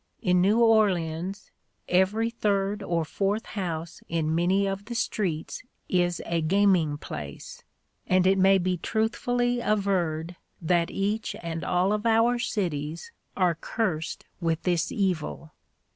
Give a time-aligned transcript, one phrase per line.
[0.23, 1.51] In New Orleans
[1.87, 7.61] every third or fourth house in many of the streets is a gaming place,
[8.07, 14.25] and it may be truthfully averred that each and all of our cities are cursed
[14.39, 15.51] with this evil.